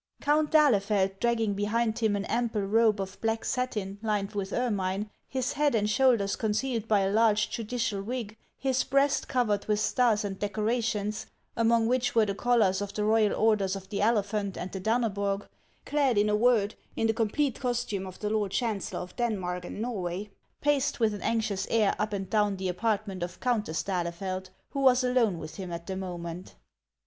[0.21, 5.75] D'AHLEFELD, dragging behind him an ample robe of black satin lined with ermine, his head
[5.75, 11.27] and shoulders concealed by a large judicial wig, his breast covered with stars and decorations,
[11.55, 15.13] among which were the collars of the Royal Orders of the Elephant and the Danne
[15.13, 15.47] brog,
[15.85, 19.83] clad, in a word, in the complete costume of the lord chancellor of Denmark and
[19.83, 20.31] Norway,
[20.61, 25.03] paced with an anxious air up and clown the apartment of Countess d'Ahlefeld, who was
[25.03, 26.55] alone with him at the moment.